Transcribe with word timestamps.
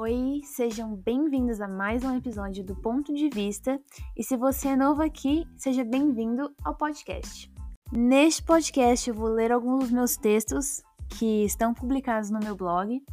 Oi, 0.00 0.42
sejam 0.44 0.94
bem-vindos 0.94 1.60
a 1.60 1.66
mais 1.66 2.04
um 2.04 2.16
episódio 2.16 2.64
do 2.64 2.76
Ponto 2.76 3.12
de 3.12 3.28
Vista. 3.28 3.82
E 4.16 4.22
se 4.22 4.36
você 4.36 4.68
é 4.68 4.76
novo 4.76 5.02
aqui, 5.02 5.44
seja 5.56 5.84
bem-vindo 5.84 6.54
ao 6.62 6.72
podcast. 6.76 7.52
Neste 7.90 8.44
podcast 8.44 9.10
eu 9.10 9.16
vou 9.16 9.26
ler 9.26 9.50
alguns 9.50 9.80
dos 9.80 9.90
meus 9.90 10.16
textos 10.16 10.84
que 11.18 11.44
estão 11.44 11.74
publicados 11.74 12.30
no 12.30 12.38
meu 12.38 12.54
blog 12.54 13.04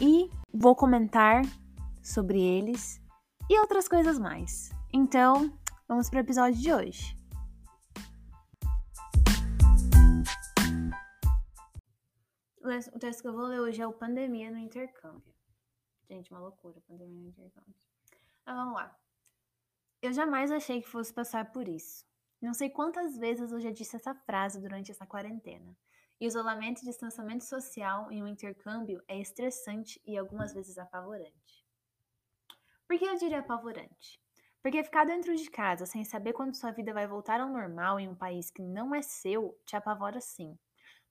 e 0.00 0.30
vou 0.50 0.74
comentar 0.74 1.42
sobre 2.02 2.40
eles 2.40 2.98
e 3.50 3.60
outras 3.60 3.86
coisas 3.86 4.18
mais. 4.18 4.70
Então, 4.94 5.52
vamos 5.86 6.08
para 6.08 6.20
o 6.20 6.22
episódio 6.22 6.58
de 6.58 6.72
hoje. 6.72 7.18
O 12.62 12.98
texto 12.98 13.20
que 13.20 13.28
eu 13.28 13.34
vou 13.34 13.44
ler 13.44 13.60
hoje 13.60 13.82
é 13.82 13.86
o 13.86 13.92
Pandemia 13.92 14.50
no 14.50 14.56
Intercâmbio. 14.56 15.34
Gente, 16.08 16.30
uma 16.30 16.40
loucura, 16.40 16.80
pandemia 16.86 17.22
no 17.22 17.28
intercâmbio. 17.28 17.74
Mas 18.44 18.56
vamos 18.56 18.74
lá. 18.74 18.98
Eu 20.02 20.12
jamais 20.12 20.50
achei 20.50 20.82
que 20.82 20.88
fosse 20.88 21.12
passar 21.12 21.50
por 21.50 21.66
isso. 21.66 22.04
Não 22.40 22.52
sei 22.52 22.68
quantas 22.68 23.16
vezes 23.16 23.52
eu 23.52 23.60
já 23.60 23.70
disse 23.70 23.96
essa 23.96 24.14
frase 24.14 24.60
durante 24.60 24.90
essa 24.90 25.06
quarentena. 25.06 25.74
Isolamento 26.20 26.82
e 26.82 26.84
distanciamento 26.84 27.44
social 27.44 28.12
em 28.12 28.22
um 28.22 28.28
intercâmbio 28.28 29.02
é 29.08 29.18
estressante 29.18 30.00
e 30.06 30.16
algumas 30.16 30.52
vezes 30.52 30.76
apavorante. 30.76 31.66
Por 32.86 32.98
que 32.98 33.04
eu 33.04 33.16
diria 33.16 33.40
apavorante? 33.40 34.20
Porque 34.62 34.84
ficar 34.84 35.04
dentro 35.04 35.34
de 35.34 35.50
casa 35.50 35.86
sem 35.86 36.04
saber 36.04 36.32
quando 36.34 36.54
sua 36.54 36.70
vida 36.70 36.92
vai 36.92 37.06
voltar 37.06 37.40
ao 37.40 37.48
normal 37.48 37.98
em 37.98 38.08
um 38.08 38.14
país 38.14 38.50
que 38.50 38.62
não 38.62 38.94
é 38.94 39.02
seu 39.02 39.58
te 39.66 39.74
apavora 39.74 40.20
sim. 40.20 40.58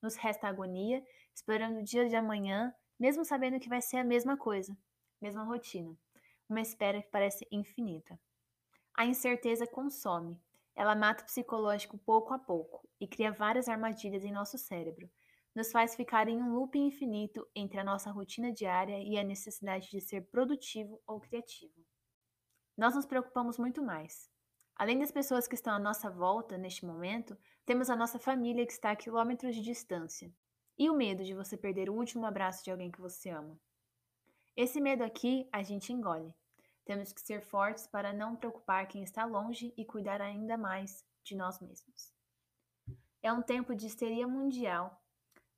Nos 0.02 0.16
resta 0.16 0.48
agonia, 0.48 1.04
esperando 1.34 1.80
o 1.80 1.84
dia 1.84 2.08
de 2.08 2.16
amanhã 2.16 2.74
mesmo 3.00 3.26
sabendo 3.26 3.60
que 3.60 3.70
vai 3.70 3.82
ser 3.82 3.98
a 3.98 4.04
mesma 4.04 4.38
coisa, 4.38 4.78
mesma 5.22 5.44
rotina. 5.44 5.98
Uma 6.50 6.62
espera 6.62 7.02
que 7.02 7.10
parece 7.10 7.48
infinita. 7.52 8.20
A 8.96 9.06
incerteza 9.06 9.66
consome. 9.66 10.40
Ela 10.76 10.96
mata 10.96 11.24
o 11.24 11.26
psicológico 11.26 11.98
pouco 11.98 12.34
a 12.34 12.40
pouco 12.40 12.88
e 13.00 13.08
cria 13.08 13.32
várias 13.32 13.68
armadilhas 13.68 14.24
em 14.24 14.32
nosso 14.32 14.58
cérebro. 14.58 15.10
Nos 15.56 15.72
faz 15.72 15.96
ficar 15.96 16.28
em 16.28 16.42
um 16.42 16.54
loop 16.54 16.78
infinito 16.78 17.48
entre 17.56 17.80
a 17.80 17.84
nossa 17.84 18.12
rotina 18.12 18.52
diária 18.52 18.98
e 19.00 19.18
a 19.18 19.24
necessidade 19.24 19.90
de 19.90 20.02
ser 20.02 20.22
produtivo 20.30 21.02
ou 21.06 21.20
criativo. 21.20 21.86
Nós 22.76 22.96
nos 22.96 23.06
preocupamos 23.06 23.60
muito 23.60 23.84
mais. 23.84 24.30
Além 24.76 24.98
das 24.98 25.12
pessoas 25.12 25.48
que 25.48 25.54
estão 25.54 25.74
à 25.76 25.80
nossa 25.80 26.10
volta 26.10 26.58
neste 26.58 26.86
momento, 26.86 27.38
temos 27.66 27.90
a 27.90 27.96
nossa 27.96 28.18
família 28.18 28.66
que 28.66 28.72
está 28.72 28.92
a 28.92 28.96
quilômetros 28.96 29.56
de 29.56 29.62
distância. 29.62 30.34
E 30.78 30.90
o 30.90 30.96
medo 30.96 31.24
de 31.24 31.34
você 31.34 31.56
perder 31.56 31.90
o 31.90 31.94
último 31.94 32.26
abraço 32.26 32.64
de 32.64 32.72
alguém 32.72 32.92
que 32.92 33.00
você 33.00 33.30
ama? 33.30 33.60
Esse 34.56 34.82
medo 34.82 35.04
aqui 35.04 35.48
a 35.52 35.62
gente 35.62 35.94
engole. 35.94 36.34
Temos 36.86 37.14
que 37.14 37.22
ser 37.22 37.42
fortes 37.42 37.88
para 37.88 38.12
não 38.12 38.36
preocupar 38.36 38.88
quem 38.88 39.04
está 39.04 39.24
longe 39.26 39.74
e 39.78 39.86
cuidar 39.86 40.22
ainda 40.22 40.58
mais 40.58 41.06
de 41.24 41.36
nós 41.36 41.60
mesmos. 41.60 42.14
É 43.22 43.32
um 43.32 43.42
tempo 43.42 43.76
de 43.76 43.88
histeria 43.88 44.28
mundial 44.28 45.02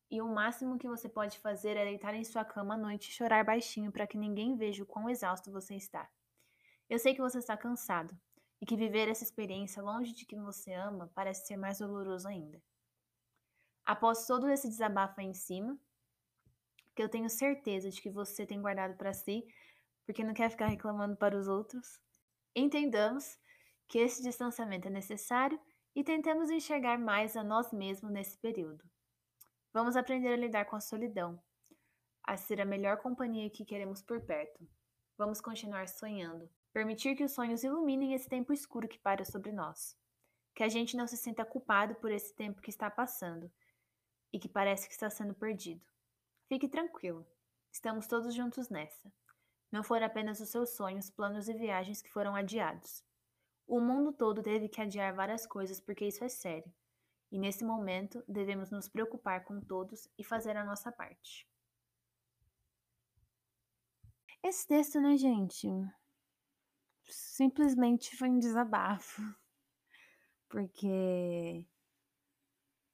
e 0.10 0.22
o 0.22 0.28
máximo 0.28 0.78
que 0.78 0.88
você 0.88 1.10
pode 1.10 1.40
fazer 1.40 1.78
é 1.78 1.86
deitar 1.86 2.14
em 2.14 2.24
sua 2.24 2.46
cama 2.46 2.76
à 2.76 2.78
noite 2.78 3.10
e 3.10 3.14
chorar 3.14 3.44
baixinho 3.44 3.92
para 3.92 4.06
que 4.06 4.18
ninguém 4.18 4.56
veja 4.56 4.84
o 4.84 4.86
quão 4.86 5.10
exausto 5.10 5.52
você 5.52 5.76
está. 5.76 6.10
Eu 6.90 7.00
sei 7.00 7.16
que 7.16 7.22
você 7.22 7.40
está 7.40 7.58
cansado 7.58 8.16
e 8.62 8.66
que 8.66 8.78
viver 8.78 9.10
essa 9.10 9.24
experiência 9.24 9.82
longe 9.82 10.14
de 10.14 10.26
quem 10.26 10.42
você 10.44 10.74
ama 10.74 11.12
parece 11.16 11.48
ser 11.48 11.58
mais 11.58 11.80
doloroso 11.80 12.28
ainda. 12.28 12.62
Após 13.86 14.26
todo 14.26 14.50
esse 14.50 14.68
desabafo 14.68 15.22
aí 15.22 15.28
em 15.28 15.34
cima, 15.34 15.78
que 16.96 17.04
eu 17.04 17.10
tenho 17.10 17.30
certeza 17.30 17.90
de 17.92 18.02
que 18.02 18.10
você 18.10 18.46
tem 18.46 18.60
guardado 18.60 18.96
para 18.96 19.14
si, 19.14 19.46
porque 20.06 20.24
não 20.24 20.34
quer 20.34 20.50
ficar 20.50 20.68
reclamando 20.68 21.16
para 21.16 21.38
os 21.38 21.48
outros, 21.48 22.00
entendamos 22.56 23.38
que 23.88 24.00
esse 24.00 24.24
distanciamento 24.24 24.88
é 24.88 24.92
necessário 24.92 25.60
e 25.96 26.04
tentemos 26.04 26.50
enxergar 26.50 26.98
mais 26.98 27.38
a 27.38 27.44
nós 27.44 27.72
mesmos 27.72 28.12
nesse 28.12 28.38
período. 28.40 28.84
Vamos 29.72 29.96
aprender 29.96 30.30
a 30.30 30.38
lidar 30.38 30.66
com 30.66 30.76
a 30.76 30.82
solidão, 30.82 31.40
a 32.24 32.38
ser 32.38 32.62
a 32.62 32.66
melhor 32.66 32.98
companhia 32.98 33.50
que 33.52 33.66
queremos 33.66 34.02
por 34.02 34.22
perto. 34.22 34.68
Vamos 35.18 35.40
continuar 35.40 35.88
sonhando, 35.88 36.50
permitir 36.74 37.16
que 37.16 37.24
os 37.24 37.34
sonhos 37.34 37.64
iluminem 37.64 38.14
esse 38.14 38.28
tempo 38.28 38.52
escuro 38.52 38.88
que 38.88 38.98
para 38.98 39.24
sobre 39.24 39.52
nós. 39.52 39.96
Que 40.56 40.64
a 40.64 40.70
gente 40.70 40.98
não 40.98 41.06
se 41.06 41.18
sinta 41.18 41.46
culpado 41.46 41.96
por 41.96 42.12
esse 42.12 42.34
tempo 42.34 42.62
que 42.62 42.70
está 42.70 42.90
passando 42.90 43.52
e 44.36 44.40
que 44.40 44.50
parece 44.50 44.86
que 44.86 44.94
está 44.94 45.10
sendo 45.10 45.34
perdido. 45.34 45.82
Fique 46.50 46.68
tranquilo, 46.68 47.26
estamos 47.72 48.06
todos 48.06 48.36
juntos 48.36 48.68
nessa. 48.68 49.10
Não 49.72 49.82
foram 49.82 50.06
apenas 50.06 50.42
os 50.42 50.50
seus 50.50 50.76
sonhos, 50.76 51.10
planos 51.10 51.48
e 51.48 51.54
viagens 51.54 52.02
que 52.02 52.12
foram 52.12 52.36
adiados. 52.36 53.02
O 53.66 53.80
mundo 53.80 54.12
todo 54.12 54.44
teve 54.44 54.68
que 54.68 54.82
adiar 54.82 55.16
várias 55.16 55.48
coisas 55.48 55.80
porque 55.80 56.06
isso 56.06 56.22
é 56.22 56.28
sério. 56.28 56.70
E 57.32 57.40
nesse 57.40 57.64
momento 57.64 58.22
devemos 58.28 58.70
nos 58.70 58.90
preocupar 58.90 59.46
com 59.46 59.62
todos 59.62 60.06
e 60.18 60.24
fazer 60.24 60.58
a 60.58 60.66
nossa 60.66 60.92
parte. 60.92 61.48
Esse 64.44 64.68
texto, 64.68 65.00
né, 65.00 65.16
gente? 65.16 65.66
Simplesmente 67.04 68.18
foi 68.18 68.30
um 68.30 68.38
desabafo. 68.38 69.22
Porque 70.50 71.66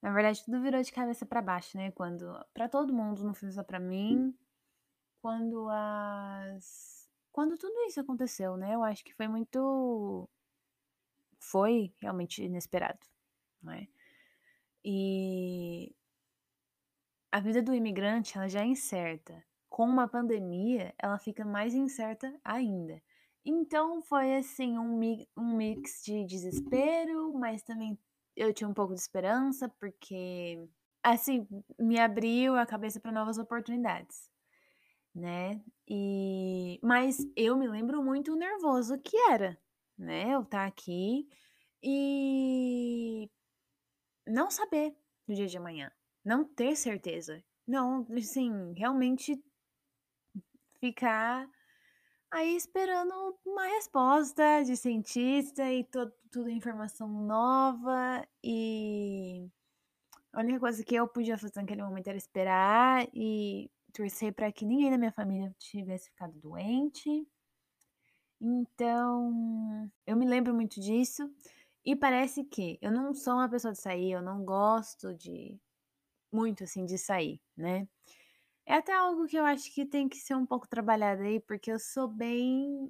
na 0.02 0.12
verdade, 0.12 0.44
tudo 0.44 0.62
virou 0.62 0.82
de 0.82 0.92
cabeça 0.92 1.26
para 1.26 1.42
baixo, 1.42 1.78
né? 1.78 1.92
Quando 1.92 2.34
para 2.54 2.68
todo 2.68 2.94
mundo, 2.94 3.24
não 3.24 3.34
foi 3.34 3.52
só 3.52 3.64
para 3.64 3.80
mim. 3.80 4.36
Quando 5.22 5.68
as 5.70 7.10
quando 7.32 7.58
tudo 7.58 7.74
isso 7.88 8.00
aconteceu, 8.02 8.58
né? 8.58 8.76
Eu 8.76 8.84
acho 8.84 9.04
que 9.04 9.14
foi 9.14 9.28
muito 9.28 10.28
foi 11.40 11.94
realmente 12.00 12.44
inesperado, 12.44 13.00
né? 13.62 13.88
E 14.84 15.96
a 17.32 17.40
vida 17.40 17.62
do 17.62 17.74
imigrante, 17.74 18.38
ela 18.38 18.48
já 18.50 18.62
é 18.62 18.66
incerta. 18.66 19.44
Com 19.70 19.86
uma 19.86 20.08
pandemia, 20.08 20.94
ela 20.98 21.18
fica 21.18 21.46
mais 21.46 21.74
incerta 21.74 22.38
ainda. 22.44 23.02
Então 23.46 24.02
foi 24.02 24.36
assim 24.36 24.78
um, 24.78 25.00
um 25.38 25.56
mix 25.56 26.04
de 26.04 26.26
desespero, 26.26 27.34
mas 27.34 27.64
também 27.64 27.98
eu 28.36 28.54
tinha 28.54 28.68
um 28.68 28.74
pouco 28.74 28.94
de 28.94 29.02
esperança, 29.02 29.70
porque, 29.80 30.68
assim, 31.04 31.48
me 31.80 32.00
abriu 32.00 32.56
a 32.56 32.66
cabeça 32.66 33.00
para 33.00 33.12
novas 33.12 33.38
oportunidades, 33.38 34.30
né? 35.14 35.62
E, 35.88 36.80
mas 36.84 37.18
eu 37.36 37.58
me 37.58 37.68
lembro 37.68 38.04
muito 38.04 38.36
nervoso 38.36 39.00
que 39.00 39.18
era, 39.30 39.58
né? 39.98 40.34
Eu 40.34 40.42
estar 40.42 40.60
tá 40.62 40.66
aqui 40.66 41.28
e 41.84 43.30
não 44.28 44.50
saber 44.50 44.96
no 45.28 45.36
dia 45.36 45.48
de 45.48 45.58
amanhã, 45.58 45.92
não 46.24 46.44
ter 46.44 46.76
certeza, 46.76 47.44
não, 47.68 48.08
assim, 48.18 48.74
realmente 48.76 49.42
ficar 50.80 51.48
aí 52.32 52.56
esperando 52.56 53.38
uma 53.46 53.68
resposta 53.68 54.64
de 54.64 54.76
cientista 54.78 55.70
e 55.72 55.84
to 55.84 56.12
tudo 56.32 56.50
informação 56.50 57.10
nova 57.10 58.26
e 58.42 59.50
a 60.32 60.40
única 60.40 60.62
coisa 60.62 60.84
que 60.84 60.96
eu 60.96 61.08
podia 61.08 61.38
fazer 61.38 61.60
naquele 61.60 61.84
momento 61.84 62.08
era 62.08 62.18
esperar 62.18 63.06
e 63.14 63.70
torcer 63.94 64.34
para 64.34 64.50
que 64.52 64.66
ninguém 64.66 64.90
da 64.90 64.98
minha 64.98 65.12
família 65.12 65.54
tivesse 65.60 66.10
ficado 66.10 66.34
doente. 66.40 67.28
Então, 68.40 69.92
eu 70.08 70.16
me 70.16 70.26
lembro 70.26 70.54
muito 70.54 70.80
disso 70.80 71.30
e 71.86 71.96
parece 71.98 72.46
que 72.46 72.80
eu 72.82 72.92
não 72.92 73.14
sou 73.14 73.34
uma 73.34 73.50
pessoa 73.50 73.74
de 73.74 73.82
sair, 73.82 74.14
eu 74.14 74.22
não 74.22 74.46
gosto 74.46 75.14
de 75.14 75.60
muito 76.32 76.64
assim 76.64 76.86
de 76.86 76.98
sair, 76.98 77.42
né? 77.58 77.88
É 78.72 78.76
até 78.76 78.94
algo 78.94 79.28
que 79.28 79.36
eu 79.36 79.44
acho 79.44 79.70
que 79.74 79.86
tem 79.86 80.08
que 80.08 80.16
ser 80.16 80.34
um 80.34 80.46
pouco 80.46 80.66
trabalhado 80.66 81.24
aí, 81.24 81.42
porque 81.42 81.70
eu 81.70 81.78
sou 81.78 82.08
bem 82.08 82.90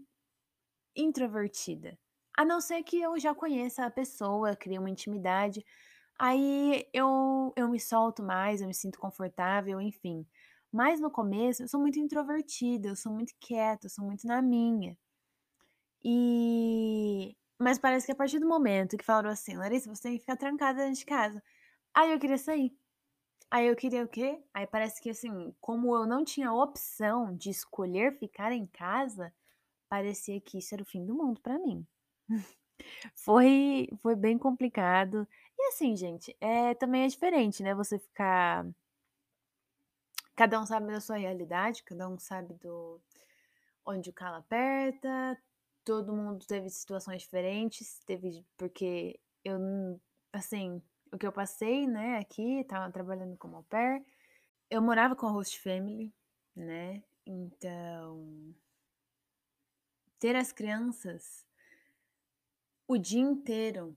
introvertida. 0.95 1.97
A 2.37 2.45
não 2.45 2.61
ser 2.61 2.83
que 2.83 3.01
eu 3.01 3.17
já 3.19 3.33
conheça 3.33 3.83
a 3.83 3.89
pessoa, 3.89 4.55
crie 4.55 4.77
uma 4.77 4.91
intimidade, 4.91 5.65
aí 6.19 6.87
eu, 6.93 7.51
eu 7.55 7.67
me 7.67 7.79
solto 7.79 8.21
mais, 8.21 8.61
eu 8.61 8.67
me 8.67 8.75
sinto 8.75 8.99
confortável, 8.99 9.81
enfim. 9.81 10.23
Mas 10.71 10.99
no 11.01 11.09
começo 11.09 11.63
eu 11.63 11.67
sou 11.67 11.81
muito 11.81 11.97
introvertida, 11.99 12.89
eu 12.89 12.95
sou 12.95 13.11
muito 13.11 13.33
quieta, 13.39 13.87
eu 13.87 13.89
sou 13.89 14.05
muito 14.05 14.27
na 14.27 14.39
minha. 14.39 14.95
E. 16.03 17.35
Mas 17.59 17.79
parece 17.79 18.05
que 18.05 18.11
a 18.11 18.15
partir 18.15 18.37
do 18.39 18.47
momento 18.47 18.97
que 18.97 19.03
falaram 19.05 19.31
assim, 19.31 19.55
Larissa, 19.57 19.89
você 19.89 20.03
tem 20.03 20.13
que 20.13 20.19
ficar 20.19 20.37
trancada 20.37 20.79
dentro 20.83 20.99
de 20.99 21.05
casa. 21.07 21.43
Aí 21.93 22.11
eu 22.11 22.19
queria 22.19 22.37
sair. 22.37 22.71
Aí 23.51 23.67
eu 23.67 23.75
queria 23.75 24.05
o 24.05 24.07
quê? 24.07 24.41
Aí 24.53 24.65
parece 24.65 25.01
que 25.01 25.09
assim, 25.09 25.53
como 25.59 25.93
eu 25.93 26.07
não 26.07 26.23
tinha 26.23 26.53
opção 26.53 27.35
de 27.35 27.49
escolher 27.49 28.17
ficar 28.17 28.53
em 28.53 28.65
casa, 28.65 29.33
parecia 29.89 30.39
que 30.39 30.57
isso 30.59 30.73
era 30.73 30.83
o 30.83 30.85
fim 30.85 31.05
do 31.05 31.13
mundo 31.13 31.41
para 31.41 31.59
mim. 31.59 31.85
Foi 33.15 33.89
foi 34.01 34.15
bem 34.15 34.37
complicado. 34.37 35.27
E 35.59 35.63
assim, 35.69 35.95
gente, 35.95 36.35
é 36.41 36.73
também 36.75 37.03
é 37.03 37.07
diferente, 37.07 37.63
né, 37.63 37.75
você 37.75 37.99
ficar 37.99 38.65
cada 40.35 40.59
um 40.59 40.65
sabe 40.65 40.87
da 40.91 41.01
sua 41.01 41.17
realidade, 41.17 41.83
cada 41.83 42.07
um 42.09 42.17
sabe 42.17 42.53
do 42.55 42.99
onde 43.85 44.09
o 44.09 44.13
calo 44.13 44.37
aperta, 44.37 45.37
todo 45.85 46.15
mundo 46.15 46.45
teve 46.47 46.69
situações 46.69 47.21
diferentes, 47.23 47.99
teve 48.05 48.45
porque 48.57 49.19
eu 49.43 49.59
assim, 50.33 50.81
o 51.11 51.17
que 51.17 51.27
eu 51.27 51.31
passei, 51.31 51.87
né, 51.87 52.17
aqui, 52.17 52.63
tava 52.65 52.91
trabalhando 52.91 53.37
como 53.37 53.57
au 53.57 53.63
pair, 53.63 54.03
eu 54.69 54.81
morava 54.81 55.15
com 55.15 55.27
a 55.27 55.31
host 55.31 55.59
family, 55.59 56.13
né? 56.55 57.03
Então, 57.25 58.55
ter 60.19 60.35
as 60.35 60.51
crianças 60.51 61.45
o 62.87 62.97
dia 62.97 63.21
inteiro 63.21 63.95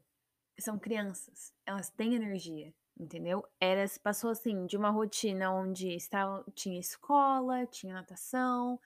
são 0.59 0.79
crianças, 0.79 1.53
elas 1.67 1.91
têm 1.91 2.15
energia, 2.15 2.73
entendeu? 2.97 3.45
Eras 3.61 3.99
passou 3.99 4.31
assim 4.31 4.67
de 4.67 4.77
uma 4.77 4.91
rotina 4.91 5.53
onde 5.53 5.89
estava, 5.89 6.45
tinha 6.55 6.79
escola, 6.79 7.67
tinha 7.67 7.93
natação, 7.93 8.79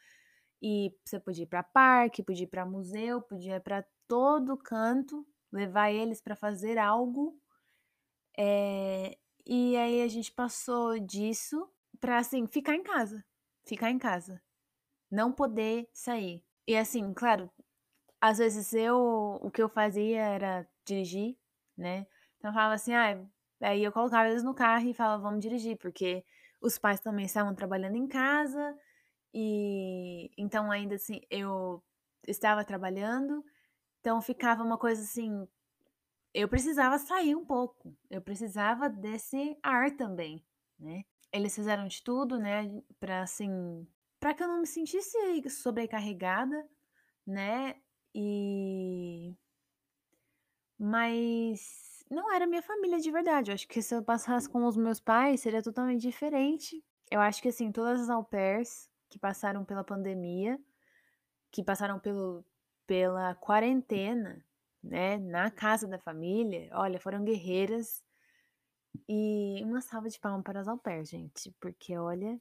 e 0.63 0.97
você 1.05 1.21
podia 1.21 1.45
ir 1.45 1.47
para 1.47 1.63
parque, 1.63 2.23
podia 2.23 2.45
ir 2.45 2.49
para 2.49 2.65
museu, 2.65 3.21
podia 3.21 3.57
ir 3.57 3.61
para 3.61 3.85
todo 4.07 4.57
canto, 4.57 5.27
levar 5.53 5.91
eles 5.91 6.23
para 6.23 6.35
fazer 6.35 6.79
algo. 6.79 7.39
É, 8.39 9.19
e 9.45 9.77
aí 9.77 10.01
a 10.03 10.09
gente 10.09 10.31
passou 10.33 10.97
disso 11.01 11.69
para 12.01 12.19
assim 12.19 12.47
ficar 12.47 12.77
em 12.77 12.83
casa, 12.85 13.25
ficar 13.67 13.91
em 13.91 13.99
casa, 13.99 14.41
não 15.11 15.33
poder 15.33 15.89
sair. 15.93 16.45
E 16.67 16.77
assim, 16.77 17.13
claro, 17.15 17.51
às 18.21 18.39
vezes 18.39 18.73
eu 18.75 18.97
o 19.43 19.51
que 19.51 19.63
eu 19.63 19.69
fazia 19.69 20.21
era 20.23 20.69
dirigir, 20.87 21.37
né? 21.77 22.07
Então 22.39 22.51
eu 22.51 22.55
falava 22.55 22.75
assim, 22.75 22.95
ah, 22.95 23.21
aí 23.63 23.83
eu 23.85 23.93
colocava 23.93 24.29
eles 24.29 24.45
no 24.45 24.55
carro 24.55 24.89
e 24.89 24.95
falava, 24.95 25.23
vamos 25.23 25.41
dirigir, 25.41 25.77
porque 25.79 26.25
os 26.61 26.79
pais 26.79 27.01
também 27.01 27.27
estavam 27.27 27.55
trabalhando 27.55 27.97
em 27.97 28.07
casa 28.09 28.77
e 29.35 30.31
então 30.39 30.71
ainda 30.71 30.97
assim 30.97 31.21
eu 31.31 31.83
estava 32.27 32.65
trabalhando, 32.65 33.45
então 34.01 34.23
ficava 34.23 34.63
uma 34.63 34.79
coisa 34.79 35.03
assim, 35.03 35.49
eu 36.41 36.49
precisava 36.49 36.99
sair 36.99 37.35
um 37.35 37.45
pouco, 37.45 37.97
eu 38.09 38.21
precisava 38.21 38.89
desse 38.89 39.59
ar 39.63 39.97
também, 39.97 40.45
né? 40.79 41.05
Eles 41.33 41.55
fizeram 41.55 41.87
de 41.87 42.03
tudo, 42.03 42.39
né, 42.39 42.71
para 43.01 43.23
assim, 43.23 43.87
para 44.21 44.33
que 44.35 44.43
eu 44.43 44.49
não 44.49 44.61
me 44.61 44.67
sentisse 44.67 45.17
sobrecarregada, 45.51 46.67
né? 47.27 47.75
E 48.15 49.37
mas 50.79 52.05
não 52.11 52.33
era 52.33 52.47
minha 52.47 52.63
família 52.63 52.99
de 52.99 53.11
verdade. 53.11 53.51
Eu 53.51 53.55
acho 53.55 53.69
que 53.69 53.83
se 53.83 53.95
eu 53.95 54.03
passasse 54.03 54.49
com 54.49 54.65
os 54.65 54.77
meus 54.77 55.01
pais 55.01 55.41
seria 55.41 55.63
totalmente 55.63 56.03
diferente. 56.03 56.83
Eu 57.11 57.21
acho 57.21 57.43
que 57.43 57.49
assim, 57.49 57.73
todas 57.73 58.01
as 58.03 58.11
au 58.11 58.25
pairs 58.25 58.89
que 59.09 59.19
passaram 59.19 59.65
pela 59.65 59.83
pandemia, 59.85 60.59
que 61.51 61.65
passaram 61.65 61.99
pelo, 61.99 62.45
pela 62.87 63.35
quarentena, 63.37 64.45
né, 64.83 65.19
na 65.19 65.51
casa 65.51 65.87
da 65.87 65.99
família, 65.99 66.69
olha, 66.73 67.01
foram 67.01 67.25
guerreiras. 67.25 68.03
E 69.09 69.63
uma 69.65 69.81
salva 69.81 70.09
de 70.09 70.19
palmas 70.19 70.43
para 70.43 70.61
as 70.61 70.69
au 70.69 70.79
pairs, 70.79 71.09
gente, 71.09 71.55
porque 71.61 71.97
olha, 71.97 72.41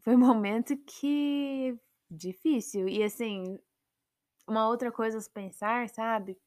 foi 0.00 0.14
um 0.14 0.18
momento 0.20 0.76
que 0.76 1.78
difícil. 2.10 2.88
E 2.88 3.02
assim, 3.02 3.58
uma 4.46 4.68
outra 4.68 4.92
coisa 4.92 5.18
a 5.18 5.20
se 5.20 5.30
pensar, 5.30 5.88
sabe? 5.88 6.38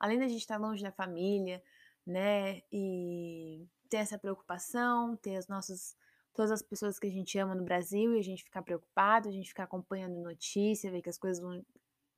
Além 0.00 0.18
da 0.18 0.26
gente 0.26 0.40
estar 0.40 0.58
longe 0.58 0.82
da 0.82 0.90
família, 0.90 1.62
né? 2.06 2.62
E 2.72 3.66
ter 3.88 3.98
essa 3.98 4.18
preocupação, 4.18 5.16
ter 5.16 5.36
as 5.36 5.48
nossas 5.48 5.96
todas 6.34 6.50
as 6.50 6.62
pessoas 6.62 6.98
que 6.98 7.06
a 7.06 7.10
gente 7.10 7.38
ama 7.38 7.54
no 7.54 7.64
Brasil 7.64 8.16
e 8.16 8.18
a 8.18 8.22
gente 8.22 8.42
ficar 8.42 8.62
preocupado, 8.62 9.28
a 9.28 9.32
gente 9.32 9.48
ficar 9.48 9.64
acompanhando 9.64 10.16
notícia, 10.22 10.90
ver 10.90 11.02
que 11.02 11.10
as 11.10 11.18
coisas 11.18 11.42
não 11.42 11.62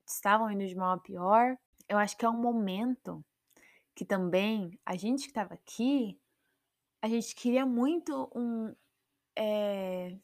estavam 0.07 0.51
indo 0.51 0.67
de 0.67 0.75
mal 0.75 0.93
a 0.95 1.01
pior. 1.01 1.57
Eu 1.89 1.99
acho 1.99 2.17
que 2.17 2.25
é 2.25 2.29
um 2.29 2.41
momento 2.41 3.25
que 3.95 4.05
também 4.05 4.79
a 4.85 4.97
gente 4.97 5.23
que 5.23 5.29
estava 5.29 5.55
aqui, 5.55 6.21
a 7.03 7.09
gente 7.09 7.35
queria 7.35 7.67
muito 7.67 8.31
um. 8.35 8.75
É... 9.37 10.17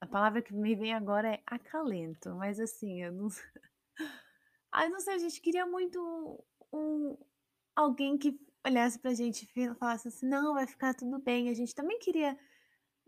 A 0.00 0.06
palavra 0.06 0.40
que 0.40 0.54
me 0.54 0.76
vem 0.76 0.94
agora 0.94 1.34
é 1.34 1.42
acalento, 1.46 2.34
mas 2.36 2.60
assim, 2.60 3.02
eu 3.02 3.12
não. 3.12 3.28
Não 4.90 5.00
sei, 5.00 5.14
a 5.14 5.18
gente 5.18 5.40
queria 5.40 5.66
muito 5.66 6.44
um, 6.72 7.16
alguém 7.74 8.16
que 8.16 8.38
olhasse 8.64 8.98
pra 8.98 9.14
gente 9.14 9.48
e 9.56 9.74
falasse 9.74 10.08
assim: 10.08 10.26
não, 10.26 10.54
vai 10.54 10.66
ficar 10.66 10.94
tudo 10.94 11.18
bem. 11.18 11.48
A 11.48 11.54
gente 11.54 11.74
também 11.74 11.98
queria 11.98 12.38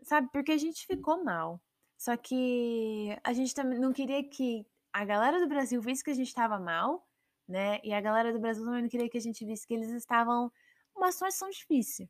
Sabe, 0.03 0.29
porque 0.31 0.51
a 0.51 0.57
gente 0.57 0.85
ficou 0.87 1.23
mal. 1.23 1.61
Só 1.97 2.17
que 2.17 3.15
a 3.23 3.33
gente 3.33 3.53
também 3.53 3.79
não 3.79 3.93
queria 3.93 4.23
que 4.23 4.65
a 4.93 5.05
galera 5.05 5.39
do 5.39 5.47
Brasil 5.47 5.81
visse 5.81 6.03
que 6.03 6.11
a 6.11 6.15
gente 6.15 6.27
estava 6.27 6.59
mal, 6.59 7.07
né? 7.47 7.79
E 7.83 7.93
a 7.93 8.01
galera 8.01 8.31
do 8.33 8.39
Brasil 8.39 8.63
também 8.63 8.81
não 8.81 8.89
queria 8.89 9.09
que 9.09 9.17
a 9.17 9.21
gente 9.21 9.45
visse 9.45 9.67
que 9.67 9.73
eles 9.73 9.91
estavam 9.91 10.51
numa 10.95 11.11
situação 11.11 11.49
difícil, 11.49 12.09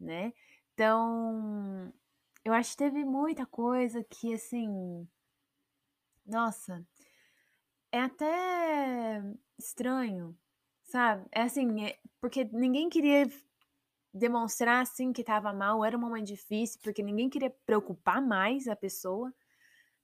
né? 0.00 0.32
Então, 0.74 1.92
eu 2.44 2.52
acho 2.52 2.70
que 2.70 2.76
teve 2.76 3.04
muita 3.04 3.44
coisa 3.46 4.04
que, 4.04 4.32
assim. 4.32 5.08
Nossa, 6.24 6.86
é 7.90 8.00
até 8.00 9.22
estranho, 9.58 10.38
sabe? 10.84 11.26
É 11.32 11.42
assim, 11.42 11.84
é, 11.84 11.98
porque 12.20 12.44
ninguém 12.44 12.88
queria 12.88 13.26
demonstrar 14.12 14.82
assim 14.82 15.12
que 15.12 15.20
estava 15.22 15.52
mal, 15.52 15.84
era 15.84 15.96
um 15.96 16.00
momento 16.00 16.26
difícil, 16.26 16.80
porque 16.82 17.02
ninguém 17.02 17.30
queria 17.30 17.50
preocupar 17.66 18.20
mais 18.20 18.68
a 18.68 18.76
pessoa, 18.76 19.32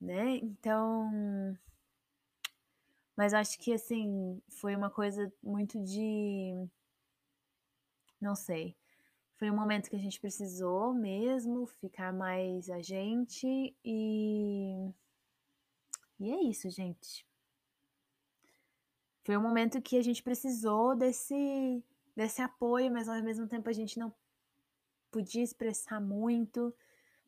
né? 0.00 0.36
Então, 0.36 1.56
mas 3.16 3.34
acho 3.34 3.58
que 3.58 3.72
assim, 3.72 4.40
foi 4.49 4.75
uma 4.75 4.90
coisa 4.90 5.32
muito 5.43 5.82
de 5.82 6.69
não 8.20 8.34
sei. 8.34 8.76
Foi 9.37 9.50
um 9.50 9.56
momento 9.56 9.90
que 9.90 9.96
a 9.96 10.00
gente 10.00 10.20
precisou 10.20 10.94
mesmo 10.94 11.66
ficar 11.66 12.12
mais 12.12 12.70
a 12.70 12.81
gente 12.81 13.76
e 13.84 14.90
e 16.20 16.31
é 16.31 16.43
isso, 16.44 16.70
gente. 16.70 17.26
Foi 19.25 19.37
um 19.37 19.43
momento 19.43 19.82
que 19.82 19.96
a 19.96 20.02
gente 20.02 20.22
precisou 20.22 20.96
desse 20.96 21.82
desse 22.16 22.40
apoio, 22.40 22.93
mas 22.93 23.08
ao 23.08 23.20
mesmo 23.22 23.49
tempo 23.49 23.68
a 23.68 23.73
gente 23.73 23.99
não 23.99 24.14
podia 25.11 25.42
expressar 25.42 26.00
muito. 26.00 26.75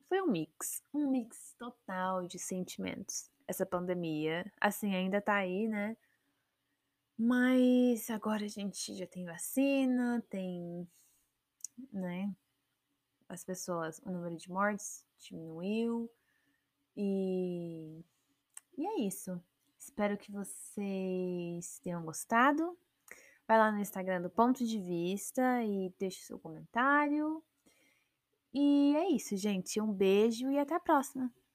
Foi 0.09 0.21
um 0.23 0.27
mix, 0.27 0.83
um 0.95 1.11
mix 1.11 1.55
total 1.59 2.27
de 2.27 2.39
sentimentos. 2.39 3.31
Essa 3.49 3.65
pandemia, 3.65 4.51
assim, 4.61 4.95
ainda 4.95 5.21
tá 5.21 5.35
aí, 5.35 5.69
né? 5.69 5.97
Mas 7.19 8.11
agora 8.11 8.45
a 8.45 8.49
gente 8.49 8.95
já 8.95 9.07
tem 9.07 9.25
vacina, 9.25 10.23
tem, 10.29 10.87
né? 11.93 12.35
As 13.29 13.45
pessoas, 13.45 14.01
o 14.05 14.11
número 14.11 14.37
de 14.37 14.51
mortes 14.51 15.05
diminuiu. 15.19 16.11
E, 16.97 18.05
e 18.77 18.87
é 18.87 19.01
isso. 19.01 19.41
Espero 19.79 20.19
que 20.19 20.31
vocês 20.31 21.79
tenham 21.81 22.05
gostado. 22.05 22.77
Vai 23.47 23.59
lá 23.59 23.71
no 23.71 23.79
Instagram 23.79 24.21
do 24.21 24.31
Ponto 24.31 24.67
de 24.67 24.79
Vista 24.79 25.63
e 25.63 25.95
deixe 25.99 26.25
seu 26.25 26.39
comentário. 26.39 27.43
E 28.53 28.95
é 28.97 29.11
isso, 29.11 29.37
gente. 29.37 29.81
Um 29.81 29.93
beijo 29.93 30.51
e 30.51 30.59
até 30.59 30.75
a 30.75 30.81
próxima. 30.81 31.33